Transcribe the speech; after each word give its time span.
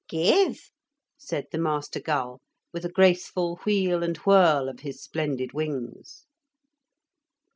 'Give,' 0.07 0.71
said 1.19 1.45
the 1.51 1.59
master 1.59 1.99
gull, 1.99 2.41
with 2.73 2.83
a 2.85 2.89
graceful 2.91 3.57
wheel 3.67 4.01
and 4.01 4.17
whirl 4.17 4.67
of 4.67 4.79
his 4.79 4.99
splendid 4.99 5.53
wings. 5.53 6.25